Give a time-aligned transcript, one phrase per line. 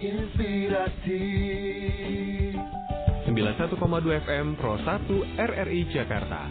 [0.00, 1.22] inspirasi
[3.28, 3.76] 91,2
[4.24, 6.48] FM Pro 1 RRI Jakarta.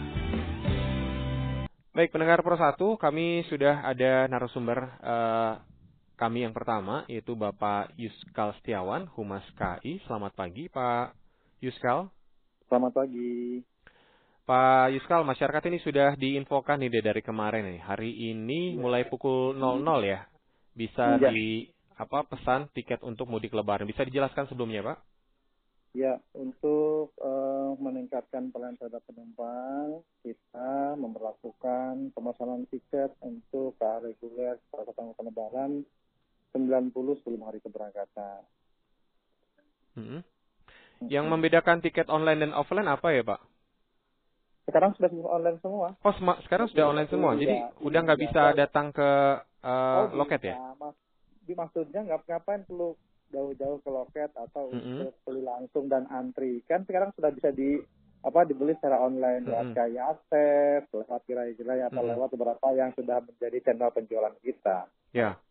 [1.90, 5.52] Baik pendengar Pro 1, kami sudah ada narasumber eh,
[6.14, 9.98] kami yang pertama yaitu Bapak Yuskal Setiawan, Humas KI.
[10.06, 11.18] Selamat pagi Pak
[11.58, 12.06] Yuskal.
[12.70, 13.66] Selamat pagi.
[14.46, 17.82] Pak Yuskal, masyarakat ini sudah diinfokan nih dari kemarin nih.
[17.82, 20.22] Hari ini mulai pukul 00 ya.
[20.70, 21.34] Bisa Ya.
[21.34, 21.66] di
[22.00, 23.84] apa pesan tiket untuk mudik lebaran.
[23.84, 24.98] Bisa dijelaskan sebelumnya, Pak?
[25.90, 34.94] Ya, untuk eh, meningkatkan pelayanan terhadap penumpang, kita memperlakukan pemesanan tiket untuk KA reguler pada
[34.94, 35.82] tanggal lebaran
[36.54, 38.40] 90 sebelum hari keberangkatan.
[39.98, 40.22] Mm-mm.
[41.10, 43.40] Yang membedakan tiket online dan offline apa ya, Pak?
[44.70, 45.88] Sekarang sudah semua online semua.
[46.06, 46.14] Oh,
[46.46, 47.34] sekarang sudah online semua.
[47.34, 48.24] Jadi Iya, udah nggak iya.
[48.30, 49.10] bisa datang ke
[49.66, 50.56] eh, loket ya?
[50.78, 50.94] Mas,
[51.50, 52.94] di maksudnya nggak ngapain perlu
[53.34, 55.02] jauh-jauh ke loket atau Mm-mm.
[55.02, 56.62] untuk beli langsung dan antri.
[56.70, 57.82] Kan sekarang sudah bisa di
[58.22, 59.78] apa dibeli secara online lewat Mm-mm.
[59.78, 62.10] kayak akses, lewat gerai-gerai atau Mm-mm.
[62.14, 64.86] lewat beberapa yang sudah menjadi channel penjualan kita.
[65.10, 65.42] Ya.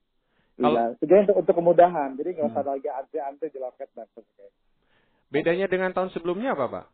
[0.59, 2.09] Iya, tujuannya untuk, untuk kemudahan.
[2.19, 2.71] Jadi nggak usah Hmm.
[2.75, 4.51] lagi antri-antri di loket dan sebagainya.
[5.31, 6.85] Bedanya dengan tahun sebelumnya apa, Pak?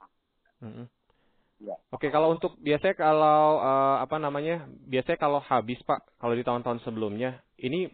[0.60, 0.86] Mm-mm.
[1.64, 1.76] Iya.
[1.88, 4.68] Oke, kalau untuk biasanya kalau eh, apa namanya?
[4.84, 7.88] Biasanya kalau habis Pak, kalau di tahun-tahun sebelumnya, ini.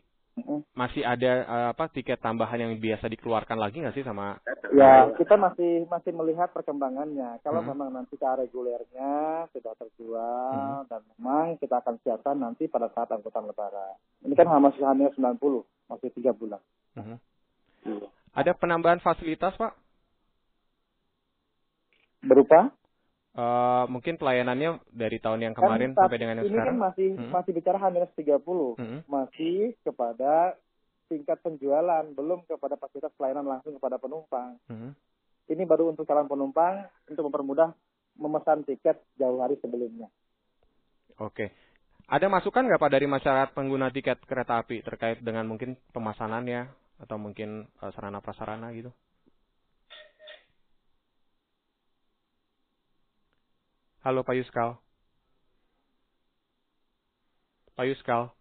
[0.73, 4.39] Masih ada eh, apa tiket tambahan yang biasa dikeluarkan lagi nggak sih sama?
[4.73, 7.43] Ya, kita masih masih melihat perkembangannya.
[7.43, 7.69] Kalau Mhm.
[7.75, 13.45] memang nanti ke regulernya sudah terjual dan memang kita akan siapkan nanti pada saat angkutan
[13.51, 13.99] lebaran.
[14.25, 16.63] Ini kan masih hanya 90, masih tiga bulan.
[17.85, 18.09] Iya.
[18.37, 19.75] Ada penambahan fasilitas Pak?
[22.23, 22.71] Berupa
[23.31, 26.67] Eh, mungkin pelayanannya dari tahun yang kemarin kan sampai dengan yang ini sekarang?
[26.75, 27.31] kan masih Mhm.
[27.31, 27.87] masih bicara H
[28.19, 28.99] 30, Mhm.
[29.07, 30.59] masih kepada
[31.07, 34.59] tingkat penjualan, belum kepada fasilitas pelayanan langsung kepada penumpang.
[34.67, 34.91] Mhm.
[35.47, 37.71] Ini baru untuk calon penumpang untuk mempermudah
[38.19, 40.11] memesan tiket jauh hari sebelumnya.
[41.23, 41.55] Oke.
[42.11, 46.67] Ada masukan nggak Pak dari masyarakat pengguna tiket kereta api terkait dengan mungkin pemasanannya
[46.99, 48.91] atau mungkin eh, sarana prasarana gitu?
[54.01, 54.81] Halo Pak Yuskal.
[57.77, 58.33] Pak Yuskal.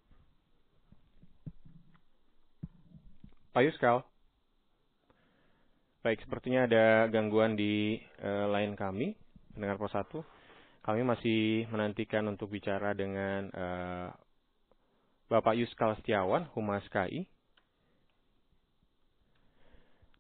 [3.52, 4.08] Pak Yuskal.
[6.00, 9.12] Baik, sepertinya ada gangguan di eh, line kami,
[9.52, 10.24] pendengar Pro 1.
[10.80, 14.08] Kami masih menantikan untuk bicara dengan eh,
[15.28, 17.28] Bapak Yuskal Setiawan, Humas KI.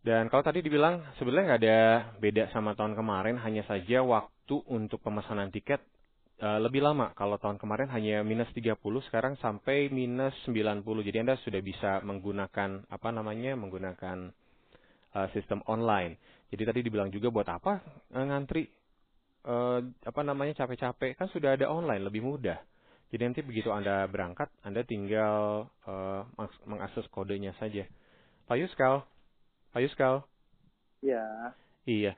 [0.03, 1.79] Dan kalau tadi dibilang sebenarnya nggak ada
[2.19, 5.77] beda sama tahun kemarin, hanya saja waktu untuk pemesanan tiket
[6.41, 7.13] eh, lebih lama.
[7.13, 8.73] Kalau tahun kemarin hanya minus 30,
[9.07, 10.81] sekarang sampai minus 90.
[11.05, 13.53] Jadi Anda sudah bisa menggunakan apa namanya?
[13.53, 14.33] menggunakan
[15.13, 16.17] eh, sistem online.
[16.49, 17.73] Jadi tadi dibilang juga buat apa
[18.15, 18.63] eh, ngantri
[20.03, 22.59] apa namanya capek-capek kan sudah ada online lebih mudah.
[23.09, 25.65] Jadi nanti begitu Anda berangkat, Anda tinggal
[26.69, 27.87] mengakses kodenya saja.
[28.45, 29.01] Pak Yuskal,
[29.73, 30.21] Pak Yuskal,
[30.99, 31.55] Ya,
[31.87, 32.13] iya.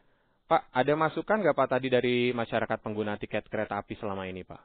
[0.52, 4.60] Pak, ada masukan nggak Pak tadi dari masyarakat pengguna tiket kereta api selama ini Pak?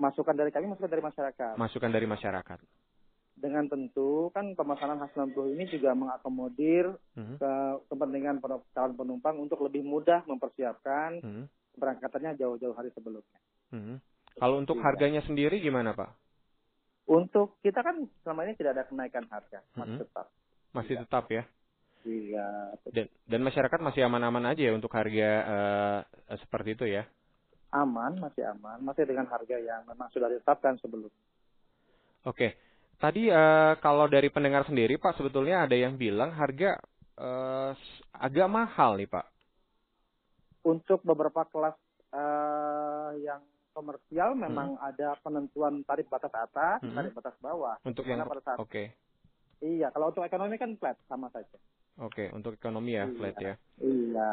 [0.00, 1.54] Masukan dari kami, masukan dari masyarakat.
[1.60, 2.58] Masukan dari masyarakat.
[3.36, 7.36] Dengan tentu kan pemesanan H90 ini juga mengakomodir Mhm.
[7.36, 7.52] ke
[7.92, 8.40] kepentingan
[8.72, 11.44] calon penumpang untuk lebih mudah mempersiapkan Mhm.
[11.76, 13.40] keberangkatannya jauh-jauh hari sebelumnya.
[13.68, 14.00] Mhm.
[14.40, 16.08] Kalau untuk harganya sendiri gimana Pak?
[17.04, 20.02] Untuk kita kan selama ini tidak ada kenaikan harga, masih Mhm.
[20.08, 20.26] tetap.
[20.72, 21.04] Masih Iya.
[21.04, 21.44] tetap ya?
[22.04, 22.76] Iya.
[22.92, 26.00] Dan, dan masyarakat masih aman-aman aja ya untuk harga eh,
[26.44, 27.08] seperti itu ya?
[27.74, 31.10] Aman, masih aman, masih dengan harga yang memang sudah ditetapkan sebelum.
[32.24, 32.54] Oke.
[33.00, 36.78] Tadi eh, kalau dari pendengar sendiri Pak sebetulnya ada yang bilang harga
[37.74, 39.26] s- agak mahal nih Pak.
[40.64, 41.76] Untuk beberapa kelas
[42.14, 43.42] eh, yang
[43.74, 46.94] komersial memang ada penentuan tarif batas atas, Mhm.
[46.94, 47.74] tarif batas bawah.
[47.82, 48.84] Untuk yang pada saat oke.
[49.58, 51.58] iya, kalau untuk ekonomi kan flat sama saja.
[52.02, 53.14] Oke, untuk ekonomi ya Iya.
[53.14, 53.54] flat ya.
[53.78, 54.30] Iya.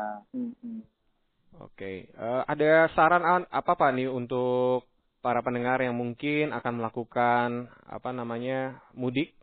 [1.62, 4.88] Oke, Eh, ada saran an- apa Pak nih untuk
[5.22, 9.38] para pendengar yang mungkin akan melakukan apa namanya mudik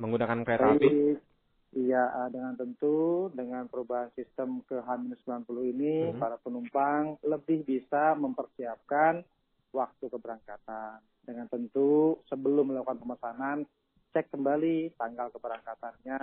[0.00, 0.90] menggunakan kereta api?
[1.74, 6.18] Iya, eh, dengan tentu dengan perubahan sistem ke H-90 ini Mhm.
[6.18, 9.22] para penumpang lebih bisa mempersiapkan
[9.74, 11.02] waktu keberangkatan.
[11.26, 13.66] Dengan tentu sebelum melakukan pemesanan
[14.14, 16.22] cek kembali tanggal keberangkatannya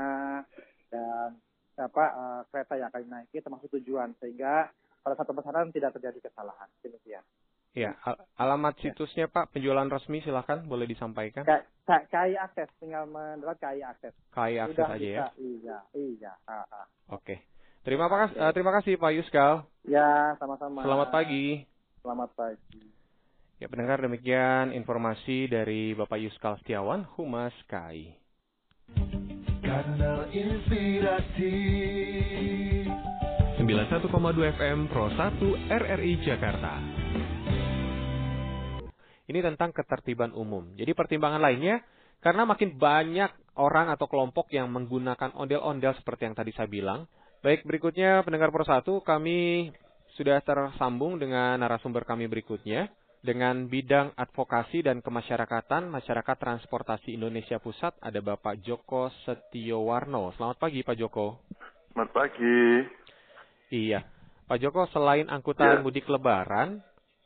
[0.92, 1.40] dan
[1.80, 4.70] apa eh, kereta yang akan dinaiki termasuk tujuan sehingga
[5.02, 6.70] pada saat pemesanan tidak terjadi kesalahan.
[6.86, 7.26] Demikian.
[7.72, 11.48] Ya, al- alamat situsnya Pak penjualan resmi silakan boleh disampaikan.
[11.48, 14.14] K- KAI akses tinggal mendapat KAI akses.
[14.36, 15.26] KAI akses aja ya.
[15.40, 16.32] Iya, iya.
[16.46, 16.86] ah, ah.
[17.16, 17.40] Oke.
[17.82, 19.66] Terima kasih eh, terima kasih Pak Yuskal.
[19.88, 20.84] Ya, sama-sama.
[20.86, 21.66] Selamat pagi.
[22.04, 22.84] Selamat pagi.
[23.58, 28.21] Ya pendengar demikian informasi dari Bapak Yuskal Setiawan, Humas KAI.
[29.72, 31.56] Kanal Inspirasi
[33.56, 34.04] 91,2
[34.60, 36.76] FM Pro 1 RRI Jakarta.
[39.32, 40.76] Ini tentang ketertiban umum.
[40.76, 41.88] Jadi pertimbangan lainnya,
[42.20, 47.08] karena makin banyak orang atau kelompok yang menggunakan ondel-ondel seperti yang tadi saya bilang.
[47.40, 49.72] Baik, berikutnya pendengar Pro 1, kami
[50.20, 52.92] sudah tersambung dengan narasumber kami berikutnya
[53.22, 60.34] dengan bidang advokasi dan kemasyarakatan Masyarakat Transportasi Indonesia Pusat ada Bapak Joko Setiowarno.
[60.36, 61.38] Selamat pagi Pak Joko.
[61.94, 62.60] Selamat pagi.
[63.70, 64.02] Iya.
[64.50, 65.84] Pak Joko, selain angkutan Ya.
[65.86, 66.82] mudik lebaran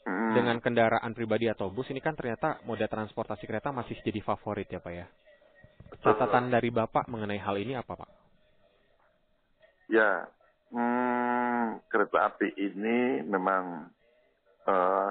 [0.06, 4.69] Hmm, dengan kendaraan pribadi atau bus, ini kan ternyata moda transportasi kereta masih jadi favorit
[4.69, 5.09] ya Pak ya.
[6.06, 8.09] Catatan dari Bapak mengenai hal ini apa Pak?
[9.89, 10.30] Ya,
[10.69, 13.89] hmm, kereta api ini memang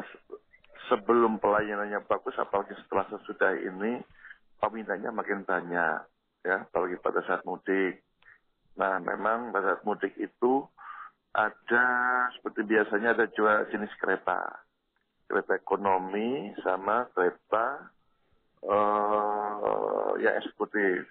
[0.06, 0.43] se-
[0.88, 4.00] sebelum pelayanannya bagus, apalagi setelah sesudah ini,
[4.58, 5.98] peminatnya makin banyak,
[6.44, 8.00] ya, apalagi pada saat mudik.
[8.74, 10.66] Nah, memang pada saat mudik itu
[11.34, 11.86] ada
[12.38, 14.62] seperti biasanya ada dua jenis kereta,
[15.26, 17.90] kereta ekonomi sama kereta
[18.64, 21.04] eh yang eksekutif.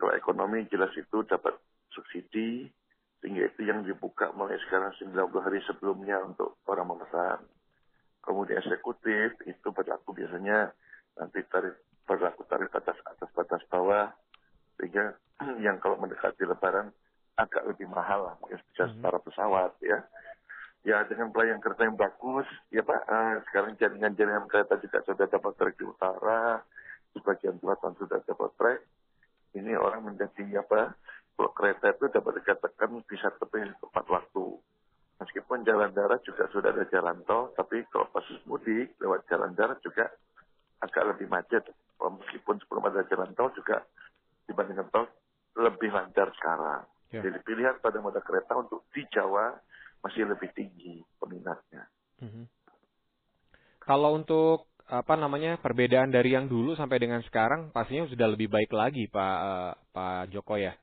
[0.00, 1.52] Kalau ekonomi jelas itu dapat
[1.92, 2.64] subsidi,
[3.20, 7.44] sehingga itu yang dibuka mulai sekarang 90 hari sebelumnya untuk orang memesan.
[8.20, 10.70] Kemudian eksekutif itu berlaku biasanya
[11.16, 14.12] nanti tarif berlaku tarif batas atas batas bawah,
[14.76, 15.16] sehingga
[15.64, 16.92] yang kalau mendekati lebaran
[17.40, 19.00] agak lebih mahal lah, mungkin bisa Mhm.
[19.00, 19.98] setara pesawat ya.
[20.80, 25.52] Ya dengan pelayanan kereta yang bagus, ya Pak, eh, sekarang jaringan-jaringan kereta juga sudah dapat
[25.60, 26.64] trek di utara,
[27.12, 28.80] sebagian selatan sudah dapat trek.
[29.60, 30.96] Ini orang menjadi apa?
[31.36, 34.46] Kalau kereta itu dapat dikatakan bisa tepi tepat waktu.
[35.20, 39.76] Meskipun jalan darat juga sudah ada jalan tol, tapi kalau pas mudik lewat jalan darat
[39.84, 40.08] juga
[40.80, 41.60] agak lebih macet.
[42.00, 43.84] Meskipun sebelum ada jalan tol juga
[44.48, 45.04] dibandingkan tol
[45.60, 46.88] lebih lancar sekarang.
[47.12, 47.20] Ya.
[47.20, 49.52] Jadi pilihan pada moda kereta untuk di Jawa
[50.00, 51.84] masih lebih tinggi peminatnya.
[52.24, 52.48] Mhm.
[53.84, 58.74] Kalau untuk apa namanya perbedaan dari yang dulu sampai dengan sekarang pastinya sudah lebih baik
[58.74, 60.74] lagi Pak eh, Pak Joko ya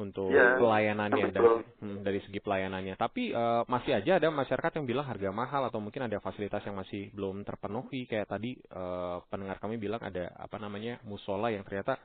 [0.00, 1.48] untuk Ya, pelayanannya dari,
[1.84, 2.96] hmm, dari segi pelayanannya.
[2.96, 6.80] Tapi eh, masih aja ada masyarakat yang bilang harga mahal atau mungkin ada fasilitas yang
[6.80, 12.00] masih belum terpenuhi kayak tadi eh, pendengar kami bilang ada apa namanya musola yang ternyata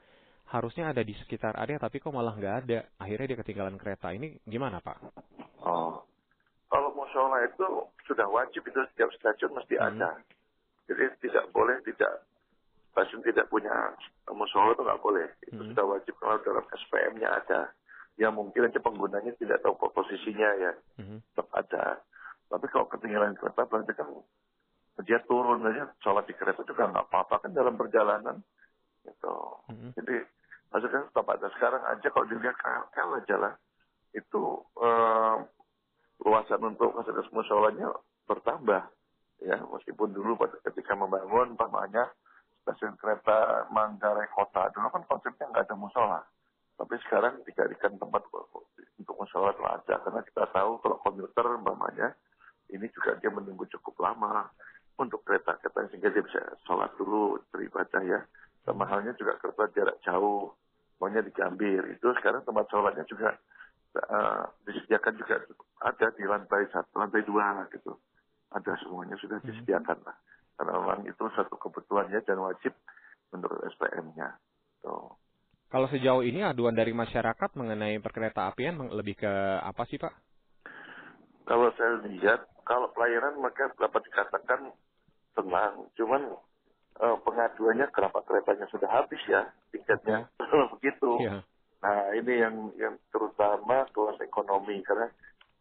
[0.46, 2.80] harusnya ada di sekitar area tapi kok malah nggak ada.
[3.00, 4.12] Akhirnya dia ketinggalan kereta.
[4.12, 4.98] Ini gimana Pak?
[5.66, 6.04] Oh,
[6.70, 7.66] kalau musola itu
[8.06, 9.88] sudah wajib itu setiap stasiun mesti Hmm.
[9.96, 10.10] ada.
[10.86, 12.22] Jadi tidak boleh tidak
[12.94, 13.74] stasiun tidak punya
[14.30, 15.28] musola itu nggak boleh.
[15.50, 15.70] Itu Hmm.
[15.74, 17.62] sudah wajib kalau dalam SPM-nya ada.
[18.15, 20.72] Ya mungkin aja penggunanya tidak tahu posisinya ya,
[21.03, 21.19] Mhm.
[21.36, 22.00] tetap ada.
[22.48, 24.07] Tapi kalau ketinggalan kereta berarti kan
[25.03, 28.39] dia turun aja sholat di kereta juga nggak apa-apa kan dalam perjalanan.
[29.03, 29.36] Gitu.
[29.67, 29.89] Mhm.
[30.00, 30.15] Jadi
[30.72, 33.53] maksudnya tetap ada sekarang aja kalau dilihat KL aja lah
[34.15, 34.43] itu
[34.79, 35.36] eh,
[36.24, 37.91] luasan untuk fasilitas musolanya
[38.24, 38.88] bertambah.
[39.43, 42.07] Ya, meskipun dulu pada ketika membangun, umpamanya
[42.63, 46.24] stasiun kereta Manggarai Kota, dulu kan konsepnya nggak ada musola.
[46.75, 48.27] Tapi sekarang dijadikan tempat
[49.00, 52.12] untuk musola itu ada, karena kita tahu kalau komuter umpamanya,
[52.72, 54.51] ini juga dia menunggu cukup lama
[55.00, 58.20] untuk kereta-kereta sehingga dia bisa sholat dulu beribadah ya.
[58.65, 60.51] Sama halnya juga kereta jarak jauh,
[61.00, 61.86] maunya di Gambir.
[61.96, 63.38] Itu sekarang tempat sholatnya juga
[64.10, 65.36] uh, disediakan juga
[65.86, 67.96] ada di lantai satu, lantai dua gitu.
[68.51, 69.48] Ada semuanya sudah Hmm.
[69.48, 70.17] disediakan lah.
[70.55, 72.72] Karena memang itu satu kebutuhannya dan wajib
[73.36, 74.39] menurut SPM-nya.
[74.82, 75.12] Tuh.
[75.69, 80.13] Kalau sejauh ini aduan dari masyarakat mengenai perkereta apian lebih ke apa sih Pak?
[81.45, 84.74] Kalau saya lihat, kalau pelayanan maka dapat dikatakan
[85.36, 85.74] tenang.
[85.98, 86.22] Cuman
[87.01, 90.29] eh, pengaduannya kenapa keretanya sudah habis ya tiketnya.
[90.77, 91.12] Begitu.
[91.22, 91.43] Iya.
[91.86, 95.12] Nah ini yang yang terutama kelas ekonomi karena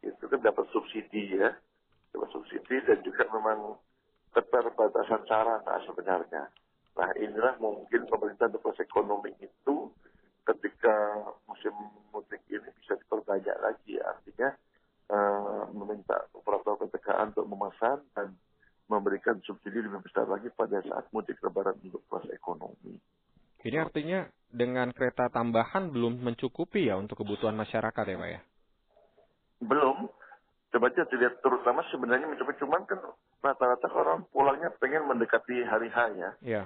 [0.00, 1.52] itu kan dapat subsidi ya,
[2.12, 3.76] dapat subsidi dan juga memang
[4.32, 6.49] keterbatasan sarana sebenarnya.
[6.95, 9.91] Nah inilah mungkin pemerintah untuk ekonomi itu
[10.45, 11.75] ketika musim
[12.13, 14.51] mudik ini bisa diperbanyak lagi artinya
[15.11, 18.37] eh, meminta protokol pencegahan untuk memesan dan
[18.87, 23.01] memberikan subsidi lebih besar lagi pada saat mudik lebaran untuk kelas ekonomi.
[23.65, 28.41] Ini artinya dengan kereta tambahan belum mencukupi ya untuk kebutuhan masyarakat ya Pak ya?
[29.65, 30.05] Belum.
[30.69, 33.01] Coba aja dilihat terutama sebenarnya mencoba cuman kan
[33.41, 36.31] rata-rata orang pulangnya pengen mendekati hari H ya.
[36.45, 36.63] Iya.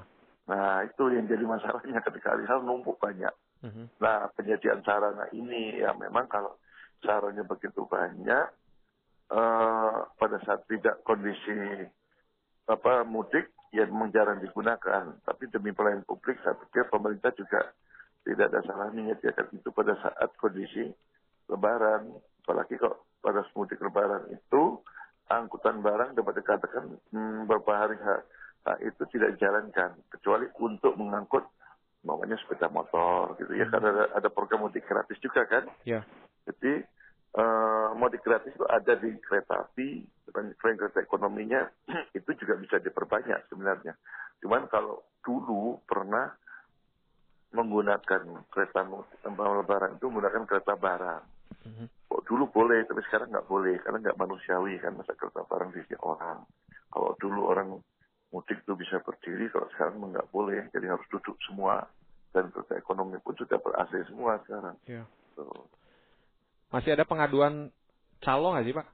[0.48, 3.32] Nah itu yang jadi masalahnya ketika H numpuk banyak.
[3.62, 4.00] Mhm.
[4.00, 6.56] Nah penyediaan sarana ini ya memang kalau
[7.04, 8.46] sarannya begitu banyak
[9.28, 11.84] eh, pada saat tidak kondisi
[12.68, 15.20] apa mudik ya memang jarang digunakan.
[15.20, 17.68] Tapi demi pelayanan publik saya pikir pemerintah juga
[18.24, 20.88] tidak ada salahnya menyediakan itu pada saat kondisi
[21.48, 22.12] lebaran.
[22.44, 24.80] Apalagi kok pada mudik lebaran itu
[25.28, 28.24] angkutan barang dapat dikatakan hmm, beberapa hari ha- ha-
[28.84, 31.44] itu tidak dijalankan kecuali untuk mengangkut
[32.04, 36.04] namanya sepeda motor gitu ya karena ada, ada program mudik gratis juga kan Iya.
[36.46, 36.84] jadi
[37.38, 40.00] eh, mudik gratis itu ada di kereta api,
[40.32, 41.68] dan kereta ekonominya
[42.18, 43.94] itu juga bisa diperbanyak sebenarnya.
[44.40, 46.30] Cuman kalau dulu pernah
[47.48, 51.22] menggunakan kereta lebaran itu menggunakan kereta barang.
[51.64, 51.84] Mhm.
[52.08, 55.96] Kok dulu boleh, tapi sekarang nggak boleh karena nggak manusiawi kan masa kereta barang diisi
[56.04, 56.44] orang.
[56.88, 57.76] Kalau dulu orang
[58.28, 61.86] mudik itu bisa berdiri, kalau sekarang nggak boleh, jadi harus duduk semua.
[62.28, 64.76] Dan kereta ekonomi pun sudah ber AC semua sekarang.
[64.84, 65.08] Iya.
[65.32, 65.64] Tuh.
[66.68, 67.72] Masih ada pengaduan
[68.20, 68.86] calo nggak sih Pak?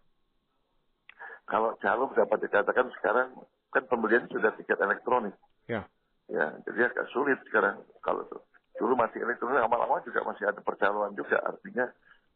[1.45, 3.29] kalau calon dapat dikatakan sekarang
[3.69, 5.37] kan pembelian sudah tiket elektronik.
[5.69, 5.85] Ya.
[6.33, 8.41] Ya, jadi agak sulit sekarang kalau tuh.
[8.75, 11.87] Dulu masih elektronik, lama-lama juga masih ada percaloan juga, artinya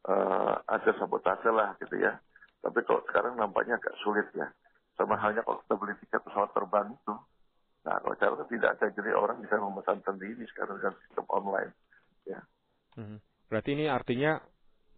[0.07, 2.21] eh, ada sabotase lah gitu ya.
[2.61, 4.47] Tapi kalau sekarang nampaknya agak sulit ya.
[4.99, 7.15] Sama halnya kalau kita beli tiket pesawat terbang itu.
[7.87, 11.73] Nah, kalau calon kan tidak ada, jadi orang bisa memesan sendiri sekarang dengan sistem online.
[12.27, 12.41] Ya.
[12.99, 13.23] Mhm.
[13.49, 14.43] Berarti ini artinya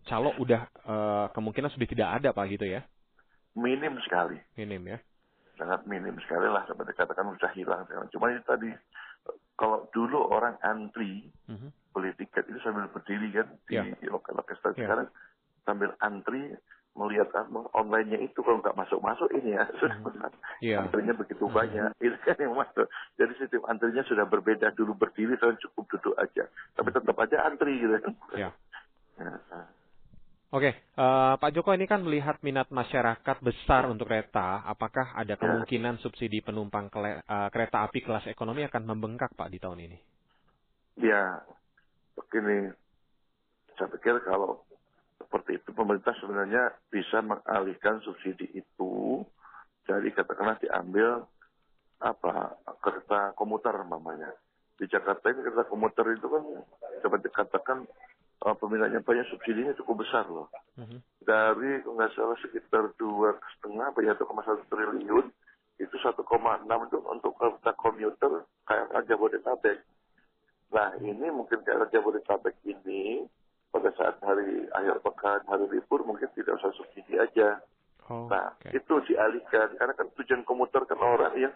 [0.09, 2.83] calo udah eh, kemungkinan sudah tidak ada Pak gitu ya?
[3.55, 4.41] Minim sekali.
[4.57, 4.99] Minim ya?
[5.61, 7.85] sangat minim sekali lah sampai dikatakan sudah hilang.
[8.09, 8.73] Cuma itu tadi
[9.61, 11.69] kalau dulu orang antri Mhm.
[11.93, 13.85] beli tiket itu sambil berdiri kan di Ya.
[14.09, 14.73] lokal Ya.
[14.73, 15.09] sekarang
[15.69, 16.57] sambil antri
[16.99, 17.31] melihat
[17.71, 19.65] online-nya itu kalau nggak masuk-masuk ini ya
[20.61, 20.85] Iya.
[20.85, 21.55] antrinya begitu Mhm.
[21.55, 26.15] banyak itu kan yang masuk jadi sistem antrinya sudah berbeda dulu berdiri sekarang cukup duduk
[26.19, 26.45] aja
[26.75, 27.97] tapi tetap aja antri gitu
[28.37, 28.51] Ya.
[29.19, 29.67] Ya, nah.
[30.51, 36.03] Oke, eh, Pak Joko ini kan melihat minat masyarakat besar untuk kereta, apakah ada kemungkinan
[36.03, 39.99] subsidi penumpang kele- eh, kereta api kelas ekonomi akan membengkak Pak di tahun ini?
[41.07, 41.39] Ya,
[42.19, 42.75] begini,
[43.79, 44.67] saya pikir kalau
[45.21, 49.21] seperti itu pemerintah sebenarnya bisa mengalihkan subsidi itu,
[49.85, 51.29] jadi katakanlah diambil
[52.01, 54.33] apa kereta komuter namanya.
[54.81, 56.45] Di Jakarta ini kereta komuter itu kan
[57.05, 57.85] dapat dikatakan
[58.49, 60.49] uh, peminatnya banyak subsidinya cukup besar loh.
[60.81, 61.05] Mhm.
[61.21, 65.29] Dari nggak salah sekitar dua setengah apa ya satu triliun
[65.81, 66.29] itu 1,6
[66.69, 69.81] itu untuk kereta komuter kayak Jabodetabek.
[70.73, 73.25] Nah ini mungkin kayak Jabodetabek ini
[73.71, 77.63] pada saat hari akhir pekan, hari libur mungkin tidak usah subsidi aja.
[78.11, 78.75] Oh, Nah oke.
[78.75, 81.55] itu dialihkan karena kan tujuan komuter kan orang yang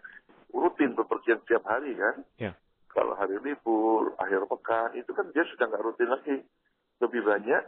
[0.55, 2.23] rutin bepergian setiap hari kan.
[2.39, 2.53] Ya.
[2.95, 6.37] Kalau hari libur, akhir pekan itu kan dia sudah nggak rutin lagi.
[7.03, 7.63] Lebih banyak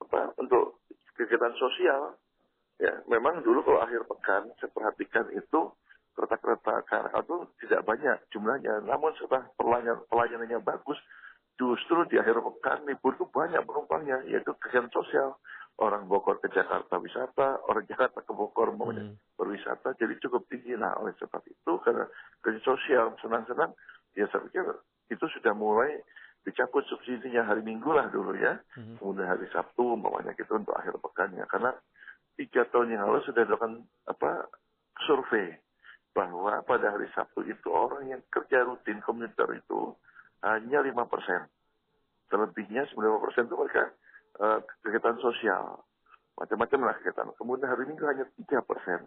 [0.00, 0.80] apa untuk
[1.20, 2.16] kegiatan sosial.
[2.80, 5.70] Ya, memang dulu kalau akhir pekan saya perhatikan itu
[6.14, 7.36] kereta-kereta KRL itu
[7.66, 8.82] tidak banyak jumlahnya.
[8.86, 10.98] Namun setelah pelayan, pelayanannya bagus,
[11.54, 15.38] justru di akhir pekan libur itu banyak penumpangnya, yaitu kegiatan sosial.
[15.74, 19.18] orang Bogor ke Jakarta wisata, orang Jakarta ke Bogor mau Hmm.
[19.34, 20.78] berwisata, jadi cukup tinggi.
[20.78, 22.06] Nah, oleh sebab itu karena
[22.46, 23.74] kerja sosial senang-senang,
[24.14, 24.62] ya saya pikir
[25.10, 25.98] itu sudah mulai
[26.46, 29.02] dicabut subsidinya hari Minggu lah dulu ya, Mhm.
[29.02, 31.74] kemudian hari Sabtu umpamanya gitu untuk akhir pekannya, karena
[32.38, 34.46] tiga tahun yang lalu sudah dilakukan apa
[35.02, 35.58] survei
[36.14, 39.90] bahwa pada hari Sabtu itu orang yang kerja rutin komuter itu
[40.44, 41.48] hanya lima persen,
[42.28, 43.84] selebihnya 95 persen itu mereka
[44.44, 45.80] eh, kegiatan sosial
[46.34, 47.30] macam-macam lah kegiatan.
[47.38, 49.06] Kemudian hari Minggu hanya tiga persen.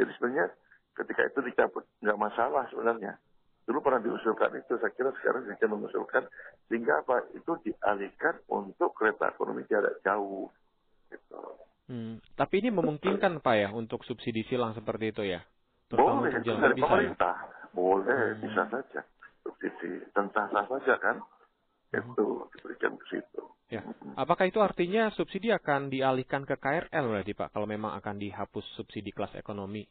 [0.00, 0.48] Jadi sebenarnya
[0.96, 3.20] ketika itu dicabut nggak masalah sebenarnya.
[3.62, 6.26] Dulu pernah diusulkan itu, saya kira sekarang bisa mengusulkan
[6.66, 10.50] sehingga apa itu dialihkan untuk kereta ekonomi jarak jauh.
[11.06, 11.38] Gitu.
[11.86, 12.18] Hmm.
[12.34, 15.44] Tapi ini memungkinkan Pak ya untuk subsidi silang seperti itu ya?
[15.86, 16.88] Terutama Boleh, untuk itu jalan dari bisa ya?
[16.90, 17.36] pemerintah.
[17.70, 18.40] Boleh, Hmm.
[18.42, 19.00] bisa saja.
[19.42, 21.16] Subsidi, tentang sah saja kan.
[21.92, 22.14] Hmm.
[22.14, 23.42] Itu diberikan ke situ.
[23.72, 23.80] Ya.
[24.20, 29.16] Apakah itu artinya subsidi akan dialihkan ke KRL berarti Pak kalau memang akan dihapus subsidi
[29.16, 29.88] kelas ekonomi?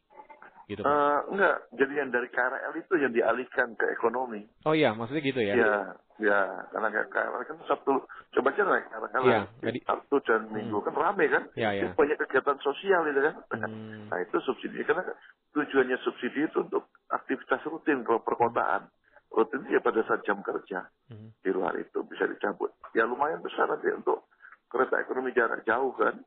[0.69, 0.93] Gitu Pak.
[0.93, 4.45] Eh, enggak, jadi yang dari KRL itu yang dialihkan ke ekonomi.
[4.69, 5.57] Oh iya, maksudnya gitu ya?
[5.57, 5.73] Ya,
[6.21, 6.39] ya,
[6.69, 11.25] karena KRL kan Sabtu, coba aja naik KRL Iya, jadi Sabtu dan Minggu kan rame
[11.25, 11.89] kan, Ya, ya.
[11.89, 13.35] Itu banyak kegiatan sosial itu kan.
[13.65, 14.13] Hmm.
[14.13, 15.09] Nah itu subsidi, karena
[15.57, 18.93] tujuannya subsidi itu untuk aktivitas rutin kalau perkotaan.
[19.31, 21.31] Rutin ya pada saat jam kerja Hmm.
[21.39, 22.71] di luar itu bisa dicabut.
[22.95, 24.27] Ya lumayan besar nanti untuk
[24.67, 26.19] kereta ekonomi jarak jauh kan.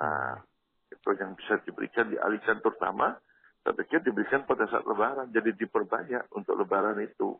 [0.00, 0.40] Nah,
[0.88, 3.16] itu yang bisa diberikan dialihkan terutama
[3.62, 7.38] saya pikir diberikan pada saat lebaran jadi diperbanyak untuk lebaran itu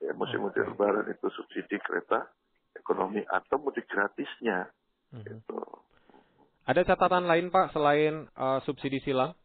[0.00, 2.28] ya musim mudik lebaran itu subsidi kereta
[2.76, 4.68] ekonomi atau mudik gratisnya
[5.12, 5.24] Mhm.
[5.24, 5.60] gitu.
[6.64, 9.36] Ada catatan lain Pak selain eh, subsidi silang?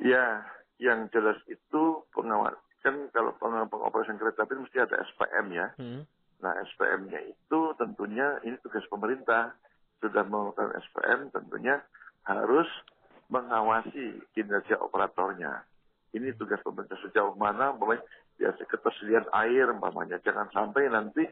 [0.00, 0.44] ya
[0.76, 2.52] yang jelas itu pengawal
[2.86, 6.06] kan kalau peng- pengoperasian kereta api mesti ada SPM ya Hmm.
[6.36, 9.56] Nah, SPM-nya itu tentunya ini tugas pemerintah.
[9.98, 11.80] Sudah melakukan SPM tentunya
[12.22, 12.68] harus
[13.26, 15.64] mengawasi kinerja operatornya.
[16.12, 18.04] Ini tugas pemerintah sejauh mana umpamanya
[18.36, 20.20] biasa ketersediaan air umpamanya.
[20.20, 21.24] Jangan sampai nanti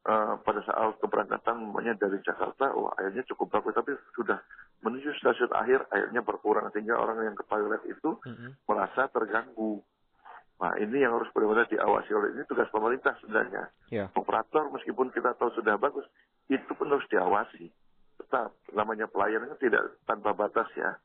[0.00, 4.40] eh, pada saat keberangkatan umpamanya dari Jakarta, wah airnya cukup bagus tapi sudah
[4.80, 8.64] menuju stasiun akhir airnya berkurang sehingga orang yang ke toilet itu Mhm.
[8.64, 9.84] merasa terganggu.
[10.58, 14.10] Nah, ini yang harus benar-benar diawasi oleh ini tugas pemerintah sebenarnya Ya.
[14.12, 16.02] operator meskipun kita tahu sudah bagus
[16.50, 17.70] itu pun harus diawasi
[18.18, 20.98] tetap namanya pelayanan kan tidak tanpa batas ya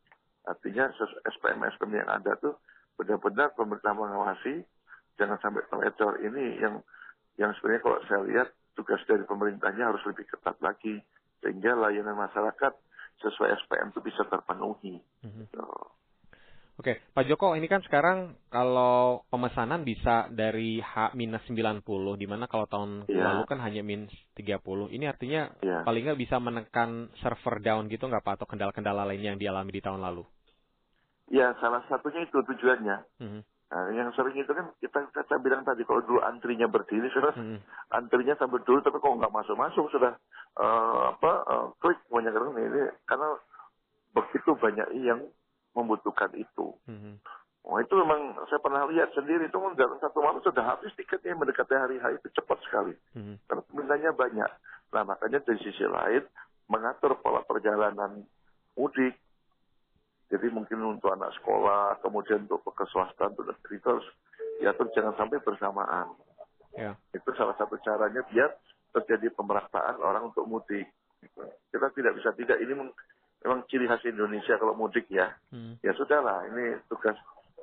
[0.44, 2.58] artinya ses- SPM SPM yang ada tuh
[2.98, 4.66] benar-benar pemerintah mengawasi
[5.22, 6.82] jangan sampai telecor ini yang
[7.38, 10.98] yang sebenarnya kalau saya lihat tugas dari pemerintahnya harus lebih ketat lagi
[11.46, 12.74] sehingga layanan masyarakat
[13.22, 14.98] sesuai SPM itu bisa terpenuhi.
[15.22, 15.54] Mhm.
[15.54, 15.88] Tuh.
[16.74, 21.86] Oke, Pak Joko, ini kan sekarang kalau pemesanan bisa dari H-90,
[22.18, 23.30] di mana kalau tahun Iya.
[23.30, 24.90] lalu kan hanya minus 30.
[24.90, 25.86] Ini artinya Iya.
[25.86, 29.86] paling nggak bisa menekan server down gitu nggak Pak, atau kendala-kendala lainnya yang dialami di
[29.86, 30.26] tahun lalu?
[31.30, 32.98] Ya salah satunya itu tujuannya.
[33.22, 33.42] Mhm.
[33.74, 37.58] Nah, yang sering itu kan kita saya bilang tadi kalau dulu antrinya berdiri sudah Mhm.
[37.90, 40.14] antrinya sampai dulu tapi kok nggak masuk masuk sudah
[40.54, 43.34] eh, apa eh, klik banyak orang ini karena
[44.14, 45.26] begitu banyak yang
[45.74, 46.74] membutuhkan itu.
[46.90, 47.20] Mhm.
[47.64, 51.72] Oh itu memang saya pernah lihat sendiri itu dalam satu malam sudah habis tiketnya mendekati
[51.72, 53.40] hari H itu cepat sekali Mhm.
[53.48, 54.52] karena peminatnya banyak.
[54.92, 56.28] Nah makanya dari sisi lain
[56.68, 58.28] mengatur pola perjalanan
[58.76, 59.16] mudik.
[60.28, 64.08] Jadi mungkin untuk anak sekolah, kemudian untuk ke swasta, untuk negeri itu harus
[64.58, 66.10] diatur jangan sampai bersamaan.
[66.74, 66.98] Ya.
[67.14, 68.50] Itu salah satu caranya biar
[68.98, 70.90] terjadi pemerataan orang untuk mudik.
[71.70, 72.74] Kita tidak bisa tidak ini
[73.44, 75.36] memang ciri khas Indonesia kalau mudik ya.
[75.52, 75.84] Mhm.
[75.84, 77.20] Ya sudahlah, ini tugas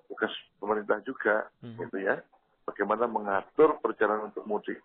[0.07, 1.79] tugas pemerintah juga, Mhm.
[1.81, 2.21] gitu ya.
[2.69, 4.79] Bagaimana mengatur perjalanan untuk mudik.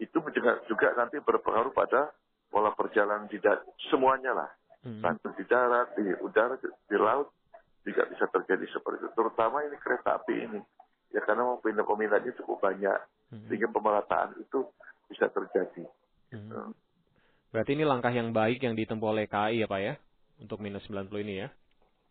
[0.00, 2.14] Itu juga, juga nanti berpengaruh pada
[2.48, 3.36] pola perjalanan di
[3.92, 4.50] semuanya lah.
[4.80, 7.28] Bantu di darat, di udara, di, laut
[7.84, 9.12] juga bisa terjadi seperti itu.
[9.12, 10.60] Terutama ini kereta api ini.
[11.12, 12.96] Ya karena mau pindah peminatnya cukup banyak.
[13.28, 13.46] Mhm.
[13.52, 14.64] Sehingga pemerataan itu
[15.12, 15.84] bisa terjadi.
[16.32, 16.72] Mhm.
[17.52, 19.94] Berarti ini langkah yang baik yang ditempuh oleh KAI ya Pak ya?
[20.40, 21.48] Untuk minus 90 ini ya?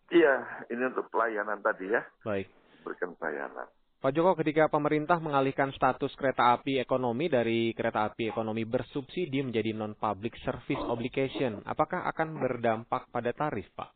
[0.09, 0.35] Iya,
[0.73, 2.01] ini untuk pelayanan tadi ya.
[2.25, 2.49] Baik.
[2.85, 3.67] Berikan pelayanan.
[3.99, 9.75] Pak Joko, ketika pemerintah mengalihkan status kereta api ekonomi dari kereta api ekonomi bersubsidi menjadi
[9.75, 13.91] non-public service obligation, apakah akan berdampak pada tarif, Pak?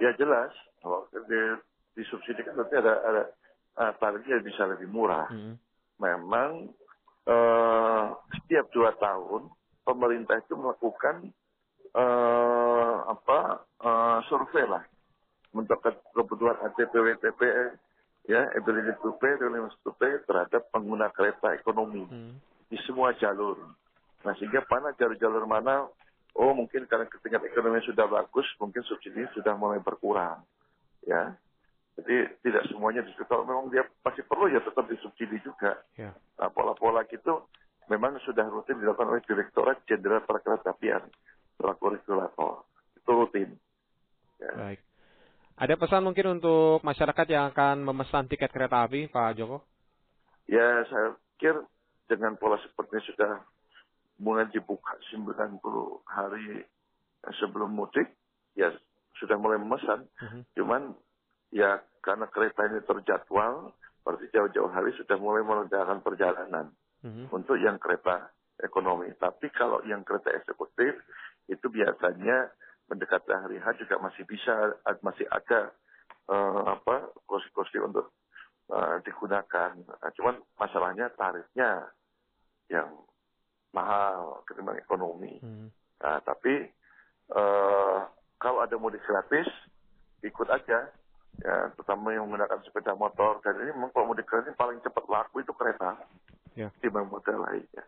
[0.00, 0.48] Ya jelas,
[0.80, 1.40] kalau di,
[2.00, 3.22] disubsidikan berarti ada, ada
[3.84, 5.28] uh, tarifnya bisa lebih murah.
[5.28, 5.54] Mhm.
[5.96, 6.76] Memang
[7.24, 9.48] eh, setiap dua tahun
[9.80, 11.32] pemerintah itu melakukan
[11.96, 13.38] eh, apa
[13.80, 14.84] eh, survei lah
[15.56, 17.40] untuk ke- kebutuhan ATP, WTP,
[18.28, 22.36] ya ability to pay, willingness to pay terhadap pengguna kereta ekonomi Mhm.
[22.68, 23.56] di semua jalur.
[24.20, 25.88] Nah sehingga mana jalur-jalur mana
[26.36, 30.44] oh mungkin karena tingkat ekonomi sudah bagus, mungkin subsidi sudah mulai berkurang.
[31.06, 31.32] Ya,
[31.96, 33.24] jadi tidak semuanya di situ.
[33.24, 35.80] Kalau memang dia masih perlu ya tetap disubsidi juga.
[35.96, 36.12] Ya.
[36.36, 37.46] Nah, pola-pola gitu
[37.88, 41.06] memang sudah rutin dilakukan oleh Direktorat Jenderal Perkeretaapian
[41.56, 42.64] selaku regulator.
[42.96, 43.50] Itu rutin.
[44.40, 44.52] Ya.
[44.56, 44.80] Baik.
[45.56, 49.64] Ada pesan mungkin untuk masyarakat yang akan memesan tiket kereta api, Pak Joko?
[50.44, 51.64] Ya, saya pikir
[52.12, 53.32] dengan pola seperti ini sudah
[54.20, 55.56] mulai dibuka 90
[56.04, 56.60] hari
[57.40, 58.08] sebelum mudik,
[58.52, 58.68] ya
[59.16, 60.04] sudah mulai memesan.
[60.20, 60.28] Uh mhm.
[60.28, 60.42] -huh.
[60.60, 60.82] Cuman
[61.56, 63.72] ya karena kereta ini terjadwal,
[64.04, 66.68] berarti jauh-jauh hari sudah mulai mengerjakan perjalanan
[67.00, 67.26] uh mhm.
[67.26, 67.26] -huh.
[67.32, 68.28] untuk yang kereta
[68.60, 69.08] ekonomi.
[69.16, 70.96] Tapi kalau yang kereta eksekutif
[71.46, 72.50] itu biasanya
[72.86, 75.74] mendekati hari H juga masih bisa masih ada
[76.30, 78.14] uh, apa kursi-kursi untuk
[78.70, 79.74] uh, digunakan.
[79.74, 81.90] Nah, cuman masalahnya tarifnya
[82.70, 82.90] yang
[83.74, 85.38] mahal ketimbang ekonomi.
[85.42, 85.70] Hmm.
[86.02, 86.66] Nah, tapi
[87.34, 88.06] uh,
[88.38, 89.46] kalau ada mudik gratis,
[90.22, 90.90] ikut aja.
[91.36, 93.44] Ya, terutama yang menggunakan sepeda motor.
[93.44, 96.00] Dan ini memang kalau mudik gratis paling cepat laku itu kereta.
[96.56, 96.72] Ya.
[96.80, 97.84] Dibanding model lainnya.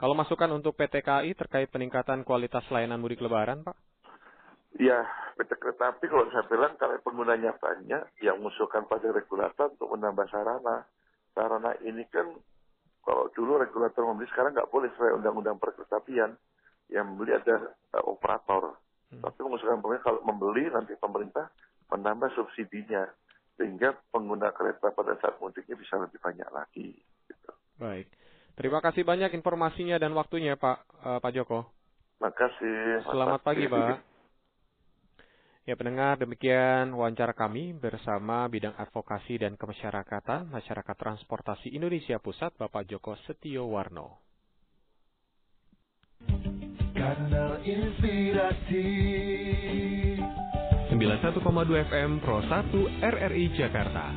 [0.00, 3.76] Kalau masukan untuk PT KAI terkait peningkatan kualitas layanan mudik lebaran, Pak?
[4.78, 5.02] Ya,
[5.34, 10.30] PT Kereta Api kalau saya bilang kalau penggunanya banyak, yang mengusulkan pada regulator untuk menambah
[10.30, 10.86] sarana.
[11.34, 12.30] Sarana ini kan
[13.02, 16.38] kalau dulu regulator membeli, sekarang nggak boleh sesuai undang-undang perkeretaapian.
[16.90, 17.54] Yang membeli ada
[17.98, 18.78] uh, operator.
[19.10, 19.22] Hmm.
[19.22, 21.46] Tapi mengusulkan pemerintah kalau membeli nanti pemerintah
[21.90, 23.06] menambah subsidinya
[23.58, 26.94] sehingga pengguna kereta pada saat mudiknya bisa lebih banyak lagi.
[27.26, 27.50] Gitu.
[27.78, 28.19] Baik.
[28.58, 31.68] Terima kasih banyak informasinya dan waktunya Pak uh, Pak Joko.
[32.20, 33.04] Makasih.
[33.08, 34.10] Selamat pagi Pak.
[35.68, 42.88] Ya pendengar, demikian wawancara kami bersama bidang advokasi dan kemasyarakatan Masyarakat Transportasi Indonesia Pusat Bapak
[42.90, 44.18] Joko Setio Warno.
[46.96, 48.88] Kanal Inspirasi
[50.90, 54.10] 91,2 FM Pro 1 RRI Jakarta.